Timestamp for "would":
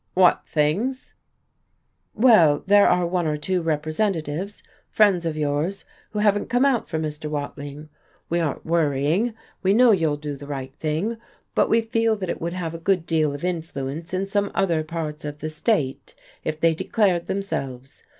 12.41-12.53